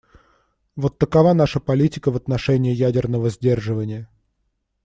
Вот 0.75 0.97
такова 0.97 1.33
наша 1.33 1.59
политика 1.59 2.09
в 2.09 2.15
отношении 2.15 2.73
ядерного 2.73 3.29
сдерживания. 3.29 4.09